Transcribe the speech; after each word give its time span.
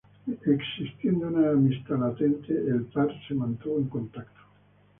Existiendo 0.47 1.27
una 1.27 1.51
amistad 1.51 1.95
latente, 1.99 2.55
el 2.57 2.85
par 2.85 3.09
se 3.27 3.35
mantuvo 3.35 3.77
en 3.77 3.85
contacto. 3.87 4.39